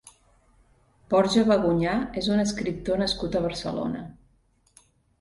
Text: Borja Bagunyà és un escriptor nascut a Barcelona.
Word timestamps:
Borja 1.15 1.43
Bagunyà 1.51 1.95
és 2.23 2.31
un 2.39 2.47
escriptor 2.47 3.01
nascut 3.05 3.41
a 3.41 3.47
Barcelona. 3.49 4.07